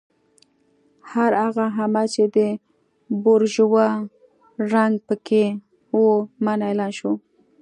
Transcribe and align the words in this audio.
هر 1.11 1.31
هغه 1.43 1.65
عمل 1.77 2.05
چې 2.15 2.23
د 2.35 2.37
بورژوا 3.23 3.87
رنګ 4.73 4.93
پکې 5.07 5.45
و 5.97 5.99
منع 6.45 6.67
اعلان 6.69 6.91
شو. 6.97 7.11